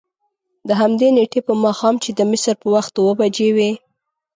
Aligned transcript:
دهمدې 0.69 1.09
نېټې 1.15 1.39
په 1.47 1.53
ماښام 1.63 1.95
چې 2.03 2.09
د 2.17 2.19
مصر 2.31 2.55
په 2.61 2.67
وخت 2.75 2.93
اوه 3.01 3.13
بجې 3.19 3.49
وې. 3.55 3.71